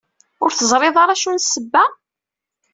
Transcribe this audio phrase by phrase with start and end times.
[0.43, 1.83] Ur teẓriḍ ara acu n ssebba?